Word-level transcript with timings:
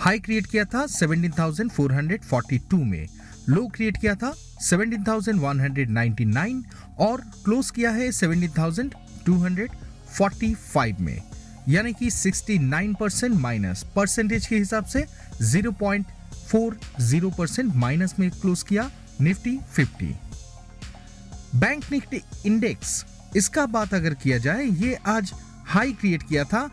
high 0.00 0.18
create 0.18 0.46
किया 0.46 0.64
था 0.64 0.86
17,442 0.86 2.74
में। 2.74 3.08
लो 3.48 3.66
क्रिएट 3.66 3.96
किया 3.96 4.14
था 4.14 4.34
17,199 4.62 6.62
और 6.98 7.20
क्लोज 7.20 7.70
किया 7.70 7.90
है 7.90 8.10
17,245 8.10 11.00
में। 11.00 11.22
यानी 11.68 11.92
कि 11.92 12.10
69 12.10 12.94
परसेंट 13.00 13.34
माइनस। 13.34 13.86
परसेंटेज 13.96 14.46
के 14.46 14.56
हिसाब 14.56 14.84
से 14.84 15.06
0.40 15.42 17.38
परसेंट 17.38 17.74
माइनस 17.74 18.14
में 18.18 18.30
क्लोज 18.30 18.62
किया 18.62 18.90
निफ्टी 19.20 19.58
50 19.78 20.12
बैंक 21.54 21.84
निफ्टी 21.92 22.22
इंडेक्स 22.46 23.06
इसका 23.36 23.66
बात 23.66 23.94
अगर 23.94 24.14
किया 24.14 24.38
जाए 24.38 24.64
ये 24.64 24.98
आज 25.06 25.32
हाई 25.66 25.92
क्रिएट 25.92 26.22
किया 26.22 26.44
था 26.44 26.70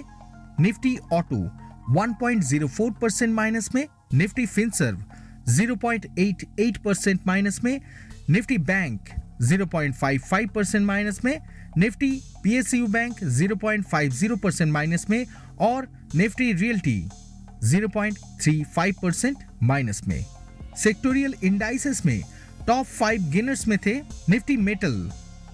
निफ्टी 0.60 0.96
ऑटो 1.12 1.42
1.04 1.94 2.92
परसेंट 3.00 3.34
माइनस 3.34 3.68
में, 3.74 3.86
निफ्टी 4.14 4.46
फिनसर्व 4.46 4.98
0.88 5.50 6.78
परसेंट 6.84 7.20
माइनस 7.26 7.60
में, 7.64 7.80
निफ्टी 8.30 8.58
बैंक 8.70 9.08
0.55 9.42 10.48
परसेंट 10.54 10.86
माइनस 10.86 11.20
में 11.24 11.38
Nifty, 11.78 12.10
PSU 12.42 12.86
bank 12.86 13.18
0.50 13.38 14.38
percent 14.40 14.72
minus 14.72 15.06
में 15.10 15.24
और 15.60 15.88
निफ्टी 16.14 16.52
रियल्टी 16.52 17.08
0.35 17.64 18.92
परसेंट 19.02 19.36
माइनस 19.62 20.00
में। 20.08 20.24
सेक्टोरियल 20.76 21.34
इंडाइसेस 21.44 22.04
में 22.06 22.22
टॉप 22.66 22.86
फाइव 22.86 23.22
गेनर्स 23.30 23.66
में 23.68 23.78
थे 23.86 23.94
निफ्टी 24.28 24.56
मेटल 24.56 25.10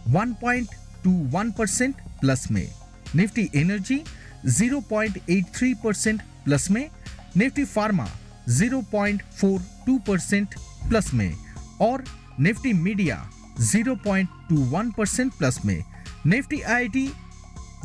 1.21 0.08 1.52
परसेंट 1.58 1.94
प्लस 2.20 2.50
में, 2.50 2.68
निफ्टी 3.16 3.48
एनर्जी 3.54 4.00
0.83 4.48 5.74
परसेंट 5.84 6.22
प्लस 6.44 6.70
में, 6.70 6.88
निफ्टी 7.36 7.64
फार्मा 7.64 8.08
0.42 8.48 9.98
परसेंट 10.06 10.54
प्लस 10.88 11.12
में 11.14 11.32
और 11.80 12.04
निफ्टी 12.40 12.72
मीडिया 12.72 13.30
0.21 13.60 14.92
परसेंट 14.96 15.32
प्लस 15.32 15.58
में। 15.64 15.82
निफ्टी 16.26 16.60
आईटी 16.60 17.12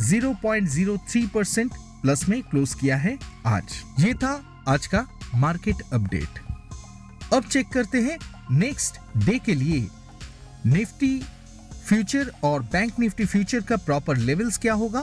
0.03 0.01 1.29
परसेंट 1.29 1.72
प्लस 2.01 2.29
में 2.29 2.44
क्लोज 2.44 2.73
किया 2.73 2.97
है 2.97 3.18
आज। 3.46 3.63
ये 4.00 4.13
था 4.13 4.63
आज 4.68 4.88
का 4.88 5.07
मार्केट 5.35 5.75
अपडेट। 5.94 6.40
अब 7.34 7.44
चेक 7.44 7.68
करते 7.68 8.01
हैं 8.01 8.18
नेक्स्ट 8.51 8.97
डे 9.18 9.40
के 9.40 9.56
लिए 9.56 9.88
निफ्टी 10.66 11.19
फ्यूचर 11.88 12.31
और 12.44 12.63
बैंक 12.63 13.00
निफ्टी 13.00 13.25
फ्यूचर 13.25 13.62
का 13.62 13.78
प्रॉपर 13.78 14.18
लेवल्स 14.18 14.57
क्या 14.57 14.73
होगा? 14.73 15.02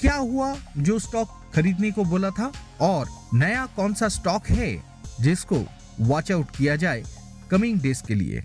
क्या 0.00 0.14
हुआ 0.14 0.56
जो 0.78 0.98
स्टॉक 0.98 1.50
खरीदने 1.54 1.90
को 1.90 2.04
बोला 2.04 2.30
था? 2.30 2.52
और 2.80 3.08
नया 3.34 3.66
कौन 3.66 3.94
सा 3.94 4.08
स्टॉक 4.08 4.46
है 4.46 4.84
जिसको 5.20 5.64
वॉच 6.00 6.32
आउट 6.32 6.56
किया 6.56 6.76
जाए 6.76 7.04
कमिंग 7.50 7.80
डेज़ 7.80 8.02
के 8.02 8.14
लिए? 8.14 8.44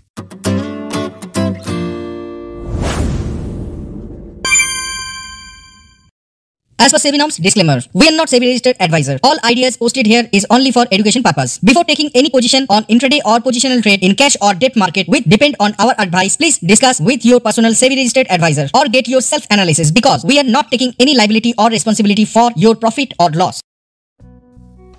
As 6.84 6.92
per 6.92 6.98
SEBI 6.98 7.16
norms, 7.16 7.36
disclaimer. 7.38 7.80
We 7.94 8.06
are 8.08 8.12
not 8.14 8.28
SEBI 8.28 8.46
registered 8.46 8.76
advisor. 8.78 9.18
All 9.22 9.38
ideas 9.42 9.76
posted 9.78 10.04
here 10.04 10.28
is 10.32 10.46
only 10.50 10.70
for 10.70 10.84
education 10.92 11.22
purpose. 11.22 11.58
Before 11.58 11.82
taking 11.82 12.10
any 12.14 12.28
position 12.28 12.66
on 12.68 12.84
intraday 12.94 13.20
or 13.24 13.38
positional 13.40 13.82
trade 13.82 14.02
in 14.02 14.14
cash 14.14 14.36
or 14.42 14.52
debt 14.52 14.76
market 14.76 15.08
with 15.08 15.24
depend 15.24 15.56
on 15.60 15.74
our 15.78 15.94
advice, 15.98 16.36
please 16.36 16.58
discuss 16.58 17.00
with 17.00 17.24
your 17.24 17.40
personal 17.40 17.72
SEBI 17.72 17.96
registered 17.96 18.26
advisor 18.28 18.68
or 18.74 18.84
get 18.88 19.08
your 19.08 19.22
self 19.22 19.46
analysis 19.50 19.90
because 19.90 20.26
we 20.26 20.38
are 20.38 20.44
not 20.44 20.70
taking 20.70 20.92
any 20.98 21.14
liability 21.16 21.54
or 21.56 21.70
responsibility 21.70 22.26
for 22.26 22.50
your 22.54 22.74
profit 22.74 23.14
or 23.18 23.30
loss. 23.30 23.62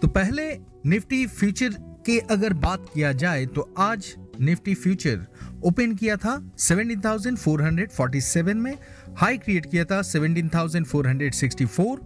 तो 0.02 0.08
पहले 0.18 0.44
Nifty 0.90 1.26
future 1.38 1.70
के 2.06 2.18
अगर 2.32 2.54
बात 2.66 2.86
किया 2.94 3.12
जाए 3.22 3.46
तो 3.56 3.62
आज 3.80 4.14
Nifty 4.42 4.74
future 4.76 5.26
open 5.66 5.94
किया 6.02 6.16
था 6.24 6.34
17,447 6.60 8.54
में 8.66 8.76
हाई 9.18 9.38
क्रिएट 9.38 9.66
किया 9.66 9.86
था 9.86 10.02
17,464 10.02 11.98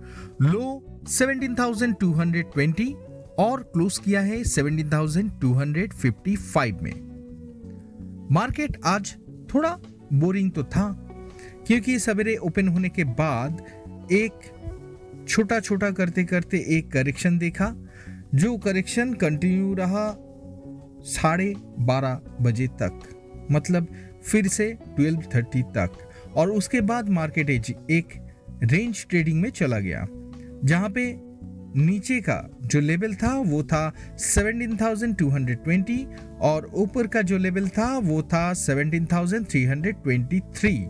लो 0.41 0.83
17,220 1.07 2.93
और 3.39 3.63
क्लोज 3.63 3.97
किया 3.97 4.21
है 4.21 4.43
17,255 4.43 6.81
में। 6.81 7.09
मार्केट 8.31 8.77
आज 8.85 9.15
थोड़ा 9.53 9.79
बोरिंग 10.13 10.51
तो 10.51 10.63
था 10.63 11.15
क्योंकि 11.67 11.99
सवेरे 11.99 12.35
ओपन 12.35 12.67
होने 12.67 12.89
के 12.89 13.03
बाद 13.03 13.65
एक 14.11 14.33
छोटा 15.29 15.59
छोटा 15.59 15.91
करते 15.91 16.23
करते 16.23 16.77
एक 16.77 16.91
करेक्शन 16.91 17.37
देखा 17.37 17.75
जो 18.35 18.57
करेक्शन 18.57 19.13
कंटिन्यू 19.13 19.73
रहा 19.73 20.15
साढ़े 21.05 21.55
बारह 21.79 22.21
बजे 22.41 22.67
तक 22.67 22.99
मतलब 23.51 23.87
फिर 24.23 24.47
से 24.47 24.77
ट्वेल्व 24.95 25.21
थर्टी 25.35 25.61
तक। 25.61 26.08
और 26.35 26.51
उसके 26.51 26.81
बाद 26.81 27.09
मार्केट 27.09 27.49
एज 27.49 27.75
एक 27.91 28.13
रेंज 28.63 29.05
ट्रेडिंग 29.09 29.41
में 29.41 29.49
चला 29.49 29.79
गया 29.79 30.07
जहाँ 30.63 30.89
पे 30.89 31.29
नीचे 31.75 32.21
का 32.21 32.49
जो 32.63 32.79
लेवल 32.79 33.15
था 33.15 33.37
वो 33.37 33.63
था 33.63 33.93
17,220 34.19 36.05
और 36.41 36.71
ऊपर 36.73 37.07
का 37.07 37.21
जो 37.21 37.37
लेवल 37.37 37.67
था 37.67 37.97
वो 37.97 38.23
था 38.23 38.53
17,323 38.53 40.87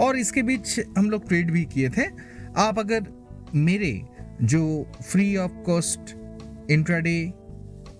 और 0.00 0.16
इसके 0.16 0.42
बीच 0.42 0.80
हम 0.98 1.10
लोग 1.10 1.28
ट्रेड 1.28 1.50
भी 1.50 1.64
किए 1.64 1.88
थे। 1.88 2.02
आप 2.56 2.78
अगर 2.78 3.04
मेरे 3.54 4.02
जो 4.42 4.86
free 5.02 5.36
of 5.36 5.52
cost 5.66 6.00
intraday 6.70 7.32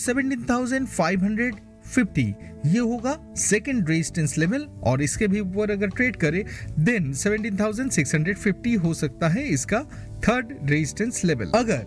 17,550 1.96 2.66
ये 2.66 2.80
होगा 2.80 3.18
सेकंड 3.38 3.90
रेजिस्टेंस 3.90 4.38
लेवल 4.38 4.68
और 4.84 5.02
इसके 5.02 5.28
भी 5.28 5.40
ऊपर 5.40 5.72
अगर 5.72 5.88
ट्रेड 5.88 6.16
करे 6.16 6.46
देन 6.80 7.14
17,650 7.14 8.78
हो 8.78 8.94
सकता 8.94 9.28
है 9.28 9.48
इसका 9.48 9.84
थर्ड 10.28 10.70
रेजिस्टेंस 10.70 11.26
लेवल 11.26 11.52
अगर 11.56 11.86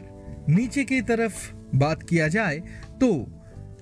नीचे 0.48 0.84
की 0.84 1.02
तरफ़ 1.02 1.52
बात 1.74 2.02
किया 2.02 2.28
जाए 2.28 2.62
तो 3.00 3.26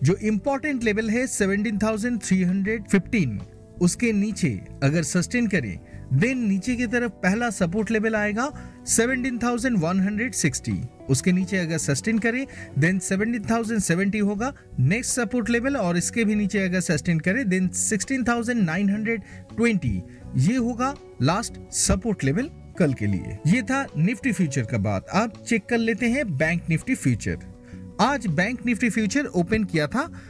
जो 0.03 0.17
इंपॉर्टेंट 0.23 0.85
लेवल 0.85 1.11
है 1.11 1.27
17,315 1.27 3.39
उसके 3.83 4.13
नीचे 4.13 4.61
अगर 4.83 5.03
सस्टेन 5.03 5.47
करें 5.47 5.79
देन 6.13 6.39
नीचे 6.39 6.77
की 6.77 6.87
तरफ़ 6.87 7.13
पहला 7.13 7.51
सपोर्ट 7.51 7.91
लेवल 7.91 8.15
आएगा 8.15 8.53
17,160 8.87 10.98
उसके 11.11 11.33
नीचे 11.33 11.57
अगर 11.57 11.79
सस्टेन 11.79 12.19
करे 12.19 12.47
देन 12.79 13.01
17,070 13.01 14.21
होगा। 14.21 14.55
नेक्स्ट 14.79 15.13
सपोर्ट 15.13 15.51
लेवल 15.51 15.77
और 15.77 15.97
इसके 15.97 16.25
भी 16.25 16.35
नीचे 16.35 16.59
अगर 16.59 16.81
सस्टेन 16.81 17.21
करे 17.21 17.45
देन 17.45 17.69
16,920 17.75 20.03
ये 20.37 20.57
होगा 20.57 20.95
लास्ट 21.23 21.75
सपोर्ट 21.75 22.25
लेवल 22.25 22.51
कल 22.79 22.95
के 22.95 23.07
लिए। 23.07 23.39
ये 23.47 23.63
था 23.63 23.87
निफ्टी 23.97 24.33
फ्यूचर 24.33 24.63
का 24.63 24.79
बात। 24.79 25.07
आप 25.13 25.45
चेक 25.47 25.63
कर 25.71 25.79
लेते 25.79 26.07
हैं 26.07 26.37
बैंक 26.37 26.63
निफ्टी 26.71 26.95
फ्यूचर 26.95 27.39
आज 28.01 28.27
बैंक 28.27 28.67
निफ्टी 28.67 28.91
फ्यूचर 28.91 29.27
ओपन 29.27 29.65
किया 29.65 29.87
था 29.87 30.23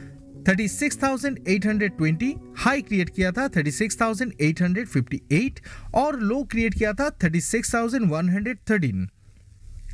36,820 0.47 2.33
हाई 2.57 2.81
क्रिएट 2.81 3.09
किया 3.09 3.31
था 3.31 3.49
36,858 3.49 5.61
और 5.93 6.19
लो 6.19 6.43
क्रिएट 6.43 6.73
किया 6.73 6.93
था 6.93 7.19
36,113 7.19 9.07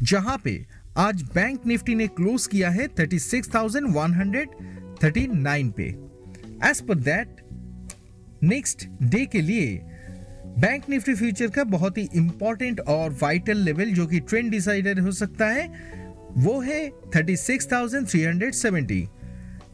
जहाँ 0.03 0.41
पे 0.43 0.65
आज 0.97 1.21
बैंक 1.21 1.67
निफ्टी 1.67 1.95
ने 1.95 2.07
क्लोज 2.07 2.47
किया 2.47 2.69
है 2.69 2.87
36,139 2.87 5.71
पे। 5.71 5.95
As 6.69 6.81
per 6.81 6.95
that 6.95 7.27
next 8.43 8.87
day 9.03 9.25
के 9.25 9.41
लिए 9.41 9.81
बैंक 10.59 10.83
निफ्टी 10.89 11.15
फ्यूचर 11.15 11.47
का 11.47 11.63
बहुत 11.63 11.97
ही 11.97 12.09
इंपॉर्टेंट 12.15 12.79
और 12.79 13.17
वाइटल 13.21 13.57
लेवल 13.57 13.85
जो 13.85 14.07
कि 14.07 14.19
ट्रेंड 14.19 14.51
डिसाइडर 14.51 14.99
हो 14.99 15.11
सकता 15.11 15.47
है 15.47 15.95
वो 16.37 16.61
है 16.61 16.91
36,370 17.15 19.07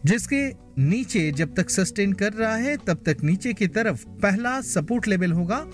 जिसके 0.05 0.53
नीचे 0.81 1.31
जब 1.31 1.55
तक 1.55 1.69
सस्टेन 1.69 2.13
कर 2.13 2.33
रहा 2.33 2.55
है 2.55 2.77
तब 2.77 3.03
तक 3.05 3.17
नीचे 3.23 3.53
की 3.53 3.67
तरफ़ 3.67 4.07
पहला 4.07 4.61
सपोर्ट 4.61 5.07
लेवल 5.07 5.31
होगा 5.31 5.67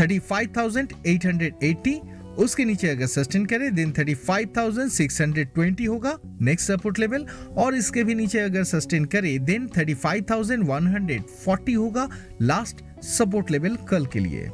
35,880 0.00 2.15
उसके 2.38 2.64
नीचे 2.64 2.88
अगर 2.88 3.06
सस्टेन 3.06 3.46
करे 3.46 3.70
देन 3.70 3.92
35,620 3.92 5.88
होगा 5.88 6.18
नेक्स्ट 6.40 6.72
सपोर्ट 6.72 6.98
लेवल 6.98 7.26
और 7.56 7.74
इसके 7.74 8.04
भी 8.04 8.14
नीचे 8.14 8.38
अगर 8.38 8.64
सस्टेन 8.64 9.04
करे 9.04 9.38
देन 9.38 9.68
35,140 9.68 11.76
होगा 11.76 12.08
लास्ट 12.42 13.04
सपोर्ट 13.04 13.50
लेवल 13.50 13.76
कल 13.88 14.06
के 14.06 14.18
लिए। 14.18 14.50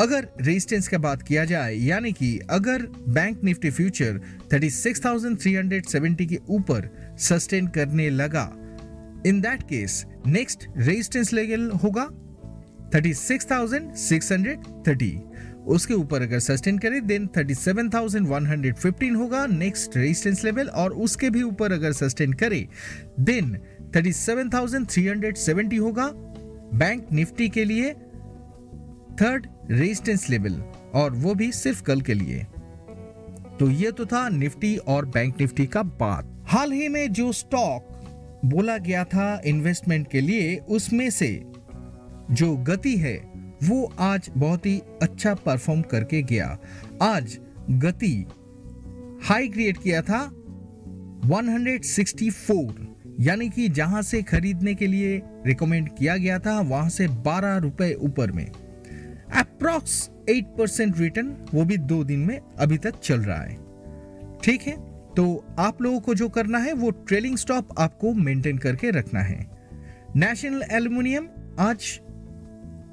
अगर 0.00 0.28
रेजिस्टेंस 0.40 0.88
का 0.88 0.98
बात 0.98 1.22
किया 1.22 1.44
जाए 1.44 1.74
यानी 1.74 2.12
कि 2.12 2.40
अगर 2.50 2.82
बैंक 3.08 3.44
निफ्टी 3.44 3.70
फ्यूचर 3.70 4.20
36,370 4.52 6.26
के 6.26 6.38
ऊपर 6.48 6.90
सस्टेन 7.18 7.66
करने 7.66 8.10
लगा 8.10 8.52
in 9.26 9.40
that 9.40 9.62
case 9.62 10.06
next 10.26 10.66
resistance 10.76 11.32
level 11.32 11.70
होगा 11.84 12.08
36,630 12.94 15.20
उसके 15.66 15.94
ऊपर 15.94 16.22
अगर 16.22 16.38
सस्टेन 16.38 16.78
करे 16.78 17.00
देन 17.00 17.26
37,115 17.26 19.16
होगा 19.16 19.46
नेक्स्ट 19.46 19.96
रेजिस्टेंस 19.96 20.44
लेवल 20.44 20.68
और 20.68 20.92
उसके 20.92 21.30
भी 21.30 21.42
ऊपर 21.42 21.72
अगर 21.72 21.92
सस्टेन 21.92 22.32
करे 22.32 22.68
देन 23.20 23.58
37,370 23.96 25.78
होगा 25.78 26.10
बैंक 26.78 27.12
निफ्टी 27.12 27.48
के 27.48 27.64
लिए 27.64 27.94
थर्ड 29.20 29.46
रेजिस्टेंस 29.70 30.30
लेवल 30.30 30.64
और 30.94 31.12
वो 31.12 31.34
भी 31.34 31.52
सिर्फ़ 31.52 31.82
कल 31.82 32.00
के 32.00 32.14
लिए। 32.14 32.46
तो 33.60 33.70
ये 33.70 33.90
तो 33.90 34.06
था 34.06 34.28
निफ्टी 34.28 34.76
और 34.76 35.06
बैंक 35.06 35.40
निफ्टी 35.40 35.66
का 35.66 35.82
बात। 35.82 36.44
हाल 36.46 36.72
ही 36.72 36.88
में 36.88 37.12
जो 37.12 37.32
स्टॉक 37.32 37.96
बोला 38.44 38.78
गया 38.78 39.04
था 39.04 39.42
इन्वेस्टमेंट 39.44 40.10
के 40.10 40.20
लिए 40.20 40.56
उसमें 40.56 41.10
से 41.10 41.44
जो 42.30 42.56
गति 42.56 42.96
है 42.96 43.29
वो 43.64 43.92
आज 43.98 44.30
बहुत 44.36 44.66
ही 44.66 44.82
अच्छा 45.02 45.34
परफॉर्म 45.34 45.82
करके 45.82 46.22
गया। 46.22 46.58
आज 47.02 47.38
गति 47.70 48.26
हाई 49.22 49.48
क्रिएट 49.48 49.78
किया 49.82 50.02
था 50.02 50.32
164 51.26 52.90
यानी 53.20 53.50
कि 53.50 53.68
जहाँ 53.68 54.02
से 54.02 54.22
खरीदने 54.22 54.74
के 54.74 54.86
लिए 54.86 55.22
रिकमेंड 55.46 55.88
किया 55.98 56.16
गया 56.16 56.38
था, 56.38 56.60
वहाँ 56.60 56.88
से 56.88 57.08
बारह 57.08 57.56
रुपए 57.56 57.94
ऊपर 57.94 58.32
में। 58.32 58.50
अप्रॉक्स 59.36 60.10
8 60.30 60.44
परसेंट 60.58 60.98
रिटर्न 60.98 61.36
वो 61.54 61.64
भी 61.64 61.76
दो 61.76 62.04
दिन 62.04 62.20
में 62.20 62.40
अभी 62.58 62.78
तक 62.78 63.00
चल 63.00 63.20
रहा 63.20 63.42
है। 63.42 63.58
ठीक 64.42 64.62
है? 64.62 64.90
तो 65.14 65.44
आप 65.58 65.82
लोगों 65.82 66.00
को 66.00 66.14
जो 66.14 66.28
करना 66.28 66.58
है, 66.58 66.72
वो 66.72 66.90
ट्रेलिंग 66.90 67.36
स्टॉप 67.36 67.68
आपको 67.78 68.14
मेंटेन 68.14 68.58
करके 68.58 68.90
रखना 68.90 69.20
है। 69.20 69.50
नेशनल 70.16 70.62
एल्यूमिनियम 70.72 71.28
आज 71.58 72.00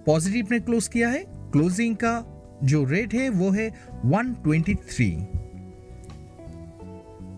पॉजिटिव 0.07 0.47
ने 0.51 0.59
क्लोज 0.59 0.87
किया 0.87 1.09
है। 1.09 1.25
क्लोजिंग 1.51 1.95
का 1.95 2.25
जो 2.63 2.83
रेट 2.83 3.13
है, 3.13 3.29
वो 3.29 3.51
है 3.51 3.73
123 4.05 5.27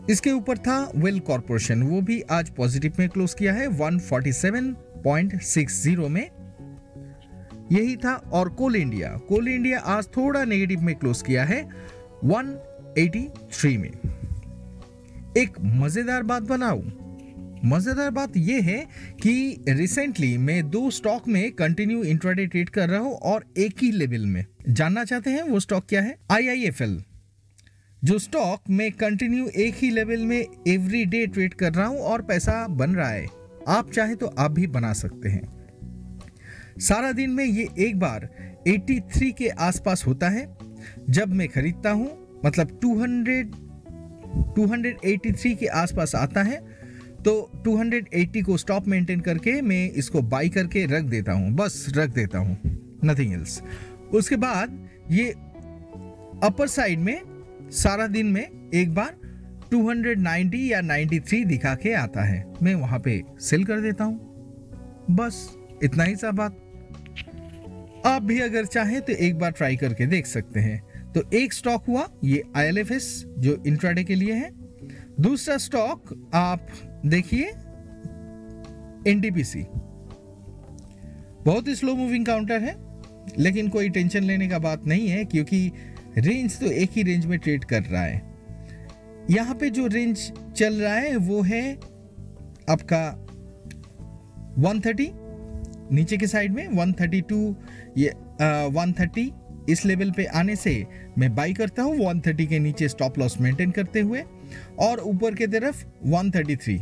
इसके 0.09 0.31
ऊपर 0.31 0.57
था 0.57 0.91
वेल 0.95 1.19
कॉर्पोरेशन 1.19 1.83
वो 1.83 2.01
भी 2.01 2.23
आज 2.31 2.49
पॉजिटिव 2.49 2.93
में 2.99 3.09
क्लोज 3.09 3.33
किया 3.33 3.53
है 3.53 3.77
147.60 3.77 6.09
में। 6.09 6.29
यही 7.71 7.95
था 7.95 8.29
और 8.33 8.49
कोल 8.49 8.75
इंडिया। 8.75 9.19
कोल 9.27 9.47
इंडिया 9.47 9.79
आज 9.79 10.07
थोड़ा 10.17 10.45
नेगेटिव 10.45 10.81
में 10.81 10.95
क्लोज 10.95 11.21
किया 11.21 11.43
है 11.43 11.69
183 12.25 13.77
में। 13.77 13.91
एक 15.37 15.49
मज़ेदार 15.61 16.23
बात 16.23 16.43
बनाऊँ 16.43 17.08
मज़ेदार 17.65 18.09
बात 18.11 18.37
यह 18.37 18.63
है 18.63 18.77
कि 19.21 19.63
रिसेंटली 19.69 20.37
मैं 20.37 20.69
दो 20.69 20.89
स्टॉक 20.89 21.27
में 21.27 21.51
कंटिन्यू 21.51 22.03
इंट्राडे 22.03 22.45
ट्रेड 22.45 22.69
कर 22.69 22.89
रहा 22.89 22.99
हूँ 22.99 23.13
और 23.13 23.45
एक 23.57 23.73
ही 23.81 23.91
लेवल 23.91 24.25
में। 24.25 24.45
जानना 24.69 25.03
चाहते 25.03 25.29
हैं 25.29 25.41
वो 25.41 25.59
स्टॉक 25.59 25.85
क्या 25.89 26.01
है? 26.01 26.17
आईआईएफएल 26.31 27.03
जो 28.03 28.19
स्टॉक 28.19 28.61
में 28.69 28.91
कंटिन्यू 28.91 29.47
एक 29.47 29.75
ही 29.75 29.89
लेवल 29.89 30.19
में 30.19 30.45
एवरी 30.67 31.05
डे 31.05 31.27
ट्रेड 31.27 31.53
कर 31.53 31.73
रहा 31.73 31.85
हूँ 31.85 31.99
और 31.99 32.21
पैसा 32.21 32.67
बन 32.67 32.95
रहा 32.95 33.09
है। 33.09 33.27
आप 33.67 33.91
चाहे 33.91 34.15
तो 34.15 34.27
आप 34.27 34.51
भी 34.51 34.67
बना 34.67 34.93
सकते 34.93 35.29
हैं। 35.29 35.41
सारा 36.79 37.11
दिन 37.11 37.29
में 37.29 37.45
ये 37.45 37.67
एक 37.79 37.99
बार 37.99 38.29
83 38.67 39.31
के 39.31 39.49
आसपास 39.49 40.03
होता 40.07 40.29
है। 40.29 40.57
जब 41.09 41.33
मैं 41.33 41.49
खरीदता 41.49 41.91
हूँ 41.91 42.39
मतलब 42.45 42.79
200 42.79 43.43
283 44.55 45.55
के 45.55 45.65
आसपास 45.65 46.15
आता 46.15 46.43
है 46.43 46.68
तो 47.25 47.51
280 47.55 48.41
को 48.41 48.57
स्टॉप 48.57 48.87
मेंटेन 48.87 49.19
करके 49.19 49.61
मैं 49.61 49.91
इसको 49.91 50.21
बाई 50.21 50.49
करके 50.49 50.85
रख 50.85 51.03
देता 51.03 51.31
हूँ। 51.31 51.51
बस, 51.51 51.93
रख 51.97 52.09
देता 52.09 52.37
हूँ। 52.37 52.57
नथिंग 53.05 53.33
एल्स 53.33 53.61
उसके 54.13 54.35
बाद 54.35 54.89
ये 55.11 55.29
अपर 56.43 56.67
साइड 56.67 56.99
में, 56.99 57.21
सारा 57.71 58.07
दिन 58.07 58.25
में 58.25 58.71
एक 58.73 58.93
बार 58.93 59.15
290 59.71 60.71
या 60.71 60.81
93 60.81 61.45
दिखा 61.45 61.75
के 61.75 61.93
आता 61.93 62.23
है। 62.23 62.53
मैं 62.63 62.75
वहाँ 62.75 62.99
पे 62.99 63.23
सेल 63.39 63.63
कर 63.63 63.81
देता 63.81 64.03
हूँ। 64.03 64.19
बस, 65.11 65.57
इतना 65.83 66.03
ही 66.03 66.15
सा 66.15 66.31
बात। 66.31 66.51
आप 68.05 68.21
भी 68.21 68.39
अगर 68.39 68.65
चाहें 68.65 69.01
तो 69.01 69.13
एक 69.13 69.39
बार 69.39 69.51
ट्राई 69.51 69.75
करके 69.75 70.05
देख 70.05 70.25
सकते 70.25 70.59
हैं। 70.59 70.83
तो 71.11 71.23
एक 71.33 71.53
स्टॉक 71.53 71.85
हुआ, 71.87 72.09
ये 72.23 72.43
आई 72.55 72.71
जो 72.71 73.63
इंट्राडे 73.67 74.03
के 74.03 74.15
लिए 74.15 74.33
है। 74.33 74.51
दूसरा 75.19 75.57
स्टॉक 75.57 76.31
आप 76.33 76.67
देखिए 77.05 77.45
एनटीपीसी 79.07 79.65
बहुत 81.45 81.67
ही 81.67 81.75
स्लो 81.75 81.95
मूविंग 81.95 82.25
काउंटर 82.25 82.61
है, 82.61 82.75
लेकिन 83.37 83.69
कोई 83.69 83.89
टेंशन 83.89 84.23
लेने 84.23 84.47
का 84.47 84.59
बात 84.59 84.85
नहीं 84.85 85.07
है, 85.07 85.23
क्योंकि 85.25 85.71
रेंज 86.17 86.59
तो 86.59 86.65
एक 86.65 86.89
ही 86.91 87.03
रेंज 87.03 87.25
में 87.25 87.37
ट्रेड 87.39 87.63
कर 87.65 87.83
रहा 87.83 88.03
है। 88.03 88.21
यहाँ 89.31 89.55
पे 89.55 89.69
जो 89.69 89.87
रेंज 89.87 90.31
चल 90.55 90.73
रहा 90.73 90.95
है, 90.95 91.15
वो 91.17 91.41
है 91.41 91.73
आपका 92.69 93.01
130 94.61 95.09
नीचे 95.91 96.17
के 96.17 96.27
साइड 96.27 96.53
में 96.53 96.67
132 96.67 97.53
ये 97.97 98.13
वन 98.69 98.93
थर्टी 98.99 99.31
इस 99.69 99.85
लेवल 99.85 100.11
पे 100.11 100.25
आने 100.25 100.55
से 100.55 100.85
मैं 101.17 101.33
बाई 101.35 101.53
करता 101.53 101.83
हूँ 101.83 101.97
130 101.97 102.47
के 102.47 102.59
नीचे 102.59 102.87
स्टॉप 102.87 103.19
लॉस 103.19 103.39
मेंटेन 103.41 103.71
करते 103.71 103.99
हुए, 103.99 104.23
और 104.79 104.99
ऊपर 104.99 105.35
की 105.35 105.47
तरफ़ 105.47 105.85
133 106.05 106.79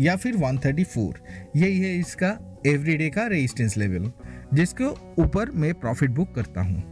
या 0.00 0.16
फिर 0.16 0.36
134 0.36 1.14
यही 1.56 1.80
है 1.80 1.94
इसका 1.98 2.36
एवरीडे 2.66 3.08
का 3.10 3.26
रेजिस्टेंस 3.26 3.76
लेवल 3.76 4.10
जिसको 4.54 4.90
ऊपर 5.18 5.50
मैं 5.52 5.72
प्रॉफिट 5.74 6.10
बुक 6.10 6.34
करता 6.34 6.60
हूँ। 6.60 6.82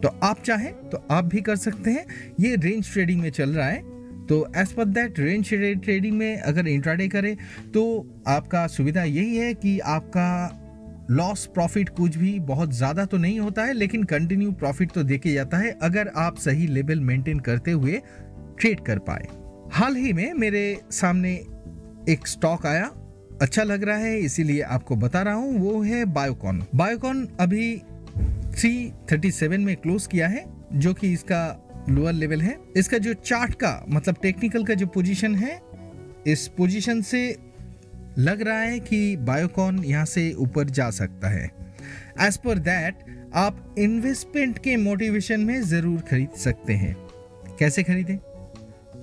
तो 0.00 0.08
आप 0.22 0.42
चाहें 0.42 0.72
तो 0.90 1.06
आप 1.10 1.24
भी 1.24 1.40
कर 1.40 1.56
सकते 1.58 1.90
हैं। 1.90 2.06
ये 2.40 2.54
रेंज 2.56 2.92
ट्रेडिंग 2.92 3.20
में 3.20 3.30
चल 3.30 3.50
रहा 3.50 3.66
है। 3.66 3.80
तो 4.22 4.46
as 4.56 4.72
per 4.72 4.84
that 4.86 5.18
range 5.18 5.48
trading 5.50 6.16
में 6.16 6.36
अगर 6.38 6.68
इंट्राडे 6.68 7.08
करें 7.08 7.36
तो 7.74 7.84
आपका 8.28 8.66
सुविधा 8.68 9.02
यही 9.04 9.36
है 9.36 9.52
कि 9.54 9.78
आपका 9.80 10.58
लॉस 11.10 11.44
प्रॉफिट 11.46 11.88
कुछ 11.88 12.16
भी 12.16 12.38
बहुत 12.40 12.72
ज़्यादा 12.72 13.04
तो 13.04 13.18
नहीं 13.18 13.38
होता 13.40 13.64
है, 13.64 13.72
लेकिन 13.72 14.04
कंटिन्यू 14.04 14.52
प्रॉफिट 14.52 14.90
तो 14.90 15.02
देखे 15.02 15.32
जाता 15.32 15.58
है, 15.58 15.70
अगर 15.82 16.08
आप 16.16 16.36
सही 16.38 16.66
लेवल 16.66 17.00
मेंटेन 17.00 17.40
करते 17.40 17.70
हुए 17.70 18.00
ट्रेड 18.58 18.80
कर 18.80 18.98
पाए। 19.00 19.26
हाल 19.72 19.96
ही 19.96 20.12
में 20.12 20.32
मेरे 20.34 20.80
सामने 20.90 21.34
एक 22.08 22.26
स्टॉक 22.26 22.66
आया 22.66 22.90
अच्छा 23.42 23.62
लग 23.62 23.84
रहा 23.84 23.96
है, 23.96 24.18
इसीलिए 24.18 24.60
आपको 24.62 24.96
बता 24.96 25.22
रहा 25.22 25.34
हूँ, 25.34 25.58
वो 25.58 25.82
है 25.82 26.04
बायोकॉन 26.04 26.62
बायोकॉन 26.74 27.28
अभी 27.40 27.82
337 28.54 29.58
में 29.58 29.76
क्लोज 29.76 30.06
किया 30.06 30.28
है, 30.28 30.44
जो 30.72 30.94
कि 30.94 31.12
इसका 31.12 31.84
लोअर 31.88 32.12
लेवल 32.12 32.42
है। 32.42 32.56
इसका 32.76 32.98
जो 32.98 33.14
चार्ट 33.14 33.54
का 33.54 33.84
मतलब 33.88 34.16
टेक्निकल 34.22 34.64
का 34.64 34.74
जो 34.74 34.86
पोजीशन 34.86 35.34
है, 35.34 35.60
इस 36.26 36.46
पोजीशन 36.48 37.02
से 37.02 37.36
लग 38.18 38.42
रहा 38.42 38.60
है 38.60 38.78
कि 38.80 39.16
बायोकॉन 39.16 39.84
यहाँ 39.84 40.04
से 40.04 40.32
ऊपर 40.32 40.70
जा 40.70 40.90
सकता 40.90 41.28
है। 41.28 41.50
एज 42.20 42.36
पर 42.36 42.58
दैट 42.58 43.04
आप 43.34 43.74
इन्वेस्टमेंट 43.78 44.58
के 44.58 44.76
मोटिवेशन 44.76 45.40
में 45.40 45.60
ज़रूर 45.62 46.00
खरीद 46.00 46.30
सकते 46.36 46.72
हैं। 46.72 46.94
कैसे 47.58 47.82
खरीदें? 47.82 48.16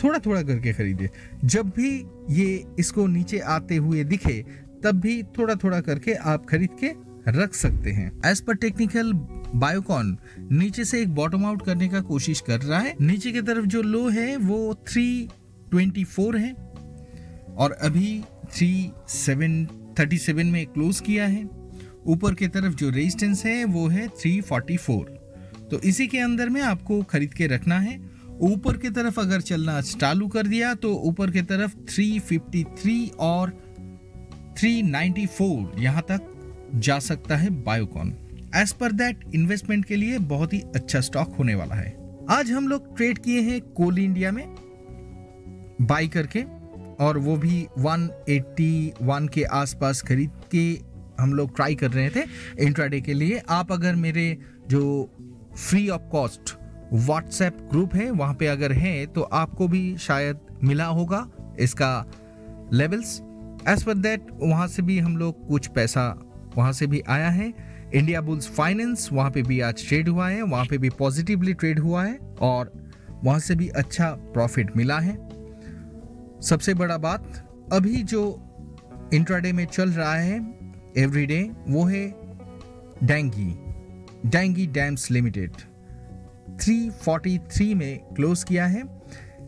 थोड़ा 0.04 0.20
थोड़ा 0.20 0.42
करके 0.42 0.74
खरीदे। 0.74 1.10
जब 1.46 1.70
भी 1.70 1.92
ये 2.30 2.66
इसको 2.80 3.08
नीचे 3.08 3.40
आते 3.40 3.76
हुए 3.76 4.04
दिखे, 4.04 4.46
तब 4.84 5.00
भी 5.00 5.24
थोड़ा 5.38 5.56
थोड़ा 5.56 5.80
करके 5.82 6.14
आप 6.14 6.46
खरीद 6.46 6.70
के 6.84 6.92
रख 7.32 7.54
सकते 7.54 7.92
हैं। 7.92 8.12
एज 8.26 8.42
पर 8.42 8.56
टेक्निकल 8.56 9.14
बायोकॉन 9.56 10.18
नीचे 10.52 10.86
से 10.86 11.02
एक 11.02 11.10
बॉटम 11.16 11.46
आउट 11.46 11.66
करने 11.66 11.88
का 11.88 12.02
कोशिश 12.02 12.42
कर 12.42 12.62
रहा 12.62 12.80
है। 12.80 12.96
नीचे 13.02 13.32
की 13.32 13.42
तरफ़ 13.42 13.66
जो 13.66 13.82
लो 13.82 14.08
है, 14.10 14.38
वो 14.38 14.74
324 14.88 16.36
है 16.36 16.54
और 17.58 17.72
अभी 17.72 18.22
थ्री 18.54 18.92
सेवन 19.08 19.66
थर्टी 20.00 20.18
सेवन 20.18 20.48
में 20.48 20.66
क्लोज 20.66 21.00
किया 21.00 21.26
है। 21.28 21.44
ऊपर 22.06 22.34
की 22.34 22.48
तरफ़ 22.48 22.76
जो 22.76 22.90
रेजिस्टेंस 22.90 23.46
है, 23.46 23.64
वो 23.66 23.88
है 23.88 24.08
थ्री 24.08 24.40
फोर्टी 24.42 24.78
फोर 24.78 25.18
तो 25.72 25.80
इसी 25.80 26.08
के 26.08 26.20
अंदर 26.20 26.50
में 26.50 26.62
आपको 26.62 27.02
खरीद 27.04 27.34
के 27.34 27.48
रखना 27.48 27.80
है। 27.80 27.98
ऊपर 28.42 28.78
की 28.78 28.90
तरफ़ 28.90 29.20
अगर 29.20 29.42
चलना 29.42 29.82
चालू 29.82 30.28
कर 30.28 30.48
दिया 30.48 30.74
तो 30.74 30.94
ऊपर 30.96 31.32
की 31.32 31.42
तरफ़ 31.42 31.76
353 31.90 33.10
और 33.20 33.52
394 34.58 35.80
यहाँ 35.80 36.04
तक 36.12 36.22
जा 36.76 37.00
सकता 37.00 37.38
है 37.38 37.50
Biocon 37.64 38.14
as 38.56 38.72
per 38.72 38.92
that 38.92 39.24
investment 39.36 39.86
के 39.86 39.96
लिए 39.96 40.18
बहुत 40.18 40.54
ही 40.54 40.60
अच्छा 40.76 41.00
स्टॉक 41.00 41.36
होने 41.36 41.56
वाला 41.56 41.76
है। 41.76 41.98
आज 42.30 42.52
हम 42.52 42.68
लोग 42.68 42.96
ट्रेड 42.98 43.18
किए 43.18 43.42
हैं 43.42 43.62
कोल 43.62 44.00
इंडिया 44.00 44.32
में 44.32 44.46
बाई 45.82 46.08
करके, 46.08 46.44
और 47.04 47.18
वो 47.18 47.36
भी 47.38 47.66
181 47.80 49.28
के 49.28 49.44
आसपास 49.44 50.02
खरीद 50.02 50.32
के 50.56 50.80
हम 51.24 51.34
लोग 51.34 51.56
ट्राई 51.56 51.76
कर 51.76 51.92
रहे 51.92 52.10
थे। 52.10 52.24
इंट्राडे 52.60 53.02
के 53.02 53.14
लिए 53.14 53.42
आप 53.50 53.72
अगर 53.72 53.96
मेरे 53.96 54.38
जो 54.68 54.82
free 55.58 55.88
of 55.90 56.02
cost 56.02 56.56
WhatsApp 56.94 57.58
group 57.72 57.96
है, 57.96 58.10
वहाँ 58.12 58.34
पे 58.34 58.48
अगर 58.48 58.72
है 58.72 59.06
तो 59.06 59.22
आपको 59.22 59.68
भी 59.68 59.98
शायद 59.98 60.40
मिला 60.64 60.86
होगा 60.86 61.28
इसका 61.60 62.06
लेवल्स 62.74 63.20
एज 63.68 63.84
पर 63.84 63.94
दैट 63.96 64.28
वहाँ 64.34 64.68
से 64.68 64.82
भी 64.82 64.98
हम 65.00 65.18
लोग 65.18 65.48
कुछ 65.48 65.68
पैसा 65.68 66.08
वहाँ 66.58 66.72
से 66.74 66.88
भी 66.88 67.02
आया 67.08 67.30
है। 67.30 67.54
इंडिया 67.96 68.22
बुल्स 68.22 68.48
फाइनेंस 68.48 69.10
वहाँ 69.14 69.32
पे 69.32 69.42
भी 69.42 69.60
आज 69.62 69.88
ट्रेड 69.88 70.10
हुआ 70.10 70.30
है, 70.30 70.42
वहाँ 70.42 70.66
पे 70.66 70.78
भी 70.78 70.90
पॉजिटिवली 70.90 71.54
ट्रेड 71.54 71.80
हुआ 71.80 72.04
है 72.06 72.18
और 72.42 72.72
वहाँ 73.24 73.40
से 73.40 73.56
भी 73.56 73.68
अच्छा 73.68 74.10
प्रॉफिट 74.34 74.76
मिला 74.78 75.00
है। 75.00 75.16
सबसे 76.42 76.74
बड़ा 76.74 76.98
बात, 76.98 77.24
अभी 77.74 78.04
जो 78.04 78.22
इंट्राडे 79.14 79.52
में 79.54 79.66
चल 79.66 79.90
रहा 79.90 80.14
है 80.14 80.40
एवरीडे 80.98 81.42
वो 81.68 81.84
है 81.86 82.06
डेंगी 83.04 83.52
डेंगी 84.30 84.68
डैम्स 84.68 85.10
लिमिटेड 85.12 85.52
343 86.60 87.74
में 87.76 88.00
क्लोज 88.16 88.44
किया 88.44 88.66
है। 88.66 88.84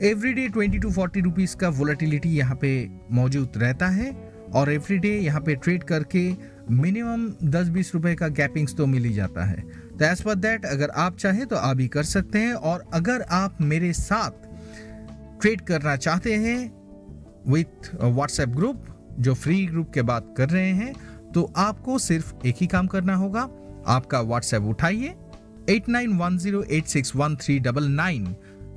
एवरीडे 0.02 0.48
20 0.50 0.82
टू 0.82 0.90
40 0.92 1.22
रुपीस 1.24 1.56
का 1.56 1.70
वोलेटिलिटी 1.70 2.30
यहाँ 2.30 2.56
पे 2.56 2.72
मौजूद 3.12 3.58
रहता 3.58 3.88
है 3.90 4.12
और 4.54 4.72
एवरीडे 4.72 5.10
यहाँ 5.10 5.42
पे 5.42 5.56
ट्रेड 5.56 5.84
करके 5.84 6.30
मिनिमम 6.72 7.28
10-20 7.52 7.94
रुपए 7.94 8.14
का 8.16 8.28
गैपिंग्स 8.30 8.76
तो 8.76 8.86
मिल 8.86 9.04
ही 9.06 9.14
जाता 9.14 9.46
है। 9.46 9.62
तो 9.92 10.06
एज 10.06 10.22
पर 10.22 10.36
दैट 10.36 10.66
अगर 10.66 10.90
आप 10.96 11.18
चाहें 11.18 11.46
तो 11.48 11.56
आप 11.56 11.78
भी 11.78 11.88
कर 11.88 12.04
सकते 12.04 12.40
हैं 12.40 12.54
और 12.54 12.86
अगर 12.94 13.22
आप 13.32 13.58
मेरे 13.62 13.94
साथ 13.94 14.50
ट्रेड 15.42 15.62
करना 15.62 15.96
चाहते 15.98 16.36
हैं 16.36 16.60
विथ 17.48 17.96
व्हाट्सएप 17.96 18.50
ग्रुप 18.50 18.86
जो 19.20 19.34
फ्री 19.34 19.66
ग्रुप 19.66 19.92
के 19.94 20.02
बात 20.02 20.34
कर 20.38 20.50
रहे 20.50 20.72
हैं 20.74 20.94
तो 21.34 21.52
आपको 21.58 21.98
सिर्फ़ 22.00 22.34
एक 22.46 22.56
ही 22.62 22.68
काम 22.68 22.88
करना 22.88 23.16
होगा। 23.16 23.42
आपका 23.88 24.22
व्हाट्सएप 24.22 24.64
उठाइए 24.64 25.14
एट 25.70 25.84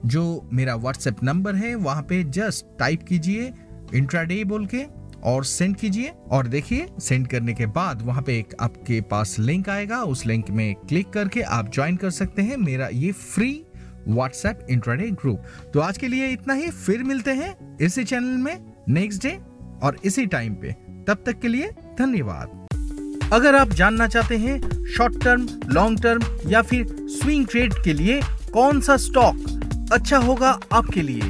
जो 0.07 0.51
मेरा 0.53 0.75
व्हाट्सएप 0.75 1.23
नंबर 1.23 1.55
है, 1.55 1.75
वहाँ 1.75 2.03
पे 2.03 2.25
जस्ट 2.25 2.79
टाइप 2.79 3.03
कीजिए 3.03 3.53
इंट्राडे 3.95 4.45
बोल 4.45 4.67
के, 4.67 4.85
और 5.23 5.45
सेंड 5.45 5.77
कीजिए, 5.77 6.13
और 6.31 6.47
देखिए 6.47 6.87
सेंड 7.01 7.27
करने 7.29 7.53
के 7.55 7.67
बाद 7.67 8.03
वहाँ 8.03 8.23
पे 8.23 8.39
एक 8.39 8.55
आपके 8.61 9.01
पास 9.01 9.37
लिंक 9.39 9.69
आएगा, 9.69 10.03
उस 10.03 10.27
लिंक 10.27 10.51
में 10.51 10.75
क्लिक 10.75 11.11
करके 11.11 11.43
आप 11.43 11.73
ज्वाइन 11.73 11.97
कर 11.97 12.11
सकते 12.11 12.43
हैं 12.43 12.57
मेरा 12.57 12.89
ये 12.89 13.13
फ्री 13.13 13.65
व्हाट्सएप 14.09 14.67
इंट्राडे 14.71 15.11
ग्रुप 15.11 15.43
तो 15.75 15.81
आज 15.81 15.99
के 15.99 16.09
लिए 16.09 16.29
इतना 16.29 16.55
ही, 16.55 16.71
फिर 16.71 17.03
मिलते 17.03 17.31
हैं 17.31 17.79
इसी 17.81 18.05
चैनल 18.05 18.39
में 18.39 18.73
नेक्स्ट 18.89 19.23
डे 19.23 19.39
और 19.83 19.99
इसी 20.05 20.27
टाइम 20.27 20.55
पे। 20.55 20.73
तब 21.09 21.23
तक 21.27 21.41
के 21.41 21.49
लिए 21.49 21.71
धन्यवाद। 21.99 22.64
अगर 23.33 23.55
आप 23.55 23.69
जानना 23.69 24.07
चाहते 24.07 24.37
हैं 24.37 24.85
शॉर्ट 24.87 25.23
टर्म 25.25 25.49
लॉन्ग 25.69 26.03
टर्म 26.03 26.23
या 26.47 26.63
फिर 26.63 26.87
स्विंग 27.11 27.47
ट्रेड 27.47 27.75
के 27.85 27.93
लिए 27.93 28.21
कौन 28.53 28.81
सा 28.81 28.97
स्टॉक 28.97 29.91
अच्छा 29.93 30.19
होगा 30.19 30.59
आपके 30.73 31.03
लिए 31.03 31.21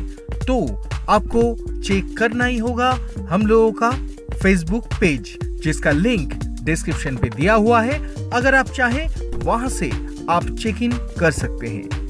तो 0.46 0.84
आपको 1.08 1.42
चेक 1.80 2.16
करना 2.18 2.44
ही 2.44 2.58
होगा 2.58 2.90
हम 3.30 3.46
लोगों 3.46 3.72
का 3.72 3.90
फेसबुक 4.42 4.86
पेज 5.00 5.38
जिसका 5.44 5.90
लिंक 5.90 6.34
डिस्क्रिप्शन 6.62 7.16
पे 7.16 7.28
दिया 7.28 7.54
हुआ 7.54 7.80
है। 7.82 7.98
अगर 8.30 8.54
आप 8.54 8.68
चाहें, 8.68 9.30
वहाँ 9.38 9.68
से 9.68 9.90
आप 10.30 10.48
चेक 10.62 10.82
इन 10.82 10.92
कर 11.18 11.30
सकते 11.30 11.66
हैं। 11.66 12.03